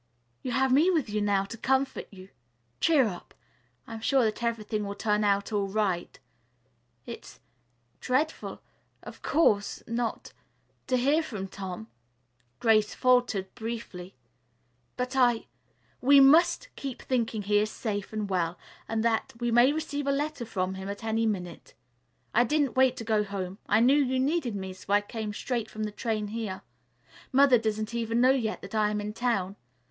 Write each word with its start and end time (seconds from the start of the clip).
"You 0.41 0.53
have 0.53 0.73
me 0.73 0.89
with 0.89 1.11
you 1.11 1.21
now 1.21 1.45
to 1.45 1.59
comfort 1.59 2.07
you. 2.09 2.29
Cheer 2.79 3.05
up. 3.05 3.35
I 3.85 3.93
am 3.93 4.01
sure 4.01 4.25
that 4.25 4.41
everything 4.41 4.83
will 4.83 4.95
turn 4.95 5.23
out 5.23 5.51
all 5.53 5.67
right. 5.67 6.19
It's 7.05 7.39
dreadful 7.99 8.63
of 9.03 9.21
course 9.21 9.83
not 9.85 10.33
to 10.87 10.97
hear 10.97 11.21
from 11.21 11.47
Tom," 11.47 11.87
Grace 12.59 12.95
faltered 12.95 13.53
briefly, 13.53 14.15
"but 14.97 15.15
I 15.15 15.45
we 16.01 16.19
must 16.19 16.69
keep 16.75 17.03
thinking 17.03 17.43
he 17.43 17.59
is 17.59 17.69
safe 17.69 18.11
and 18.11 18.27
well 18.27 18.57
and 18.87 19.03
that 19.05 19.33
we 19.39 19.51
may 19.51 19.71
receive 19.71 20.07
a 20.07 20.11
letter 20.11 20.45
from 20.45 20.73
him 20.73 20.89
at 20.89 21.03
any 21.03 21.27
minute. 21.27 21.75
I 22.33 22.43
didn't 22.43 22.75
wait 22.75 22.97
to 22.97 23.03
go 23.03 23.23
home. 23.23 23.59
I 23.67 23.81
knew 23.81 24.03
you 24.03 24.19
needed 24.19 24.55
me, 24.55 24.73
so 24.73 24.91
I 24.93 25.01
came 25.01 25.31
straight 25.31 25.69
from 25.69 25.83
the 25.83 25.91
train 25.91 26.29
here. 26.29 26.63
Mother 27.31 27.59
doesn't 27.59 27.93
even 27.93 28.19
know 28.19 28.31
yet 28.31 28.63
that 28.63 28.73
I 28.73 28.89
am 28.89 28.99
in 28.99 29.13
town. 29.13 29.57